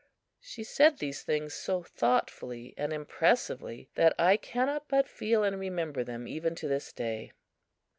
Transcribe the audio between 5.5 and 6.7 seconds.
remember them even to